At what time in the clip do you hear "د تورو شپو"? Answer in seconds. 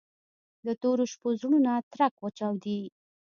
0.65-1.29